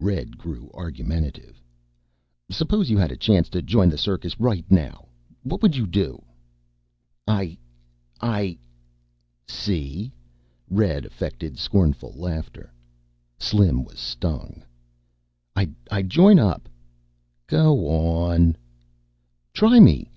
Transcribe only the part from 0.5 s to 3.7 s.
argumentative. "Suppose you had a chance to